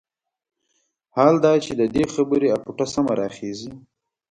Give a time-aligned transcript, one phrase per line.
[1.15, 3.71] حال دا چې د دې خبرې اپوټه سمه راخېژي.